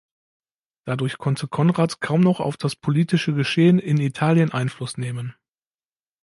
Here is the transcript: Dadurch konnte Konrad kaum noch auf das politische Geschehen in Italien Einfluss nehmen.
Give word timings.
Dadurch 0.83 1.19
konnte 1.19 1.47
Konrad 1.47 1.99
kaum 2.01 2.21
noch 2.21 2.39
auf 2.39 2.57
das 2.57 2.75
politische 2.75 3.35
Geschehen 3.35 3.77
in 3.77 3.97
Italien 3.99 4.51
Einfluss 4.51 4.97
nehmen. 4.97 5.35